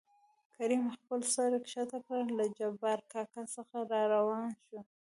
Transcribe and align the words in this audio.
کريم 0.55 0.83
خپل 0.95 1.19
سر 1.33 1.51
ښکته 1.71 1.99
کړ 2.07 2.21
له 2.37 2.45
جبار 2.57 2.99
کاکا 3.13 3.43
څخه 3.55 3.77
راوان 4.13 4.49
شو. 4.65 4.79